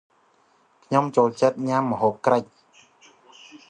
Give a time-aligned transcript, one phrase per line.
[0.83, 2.43] ខ្ញុំចូលចិត្តញ៉ាំម្ហូបក្រិច។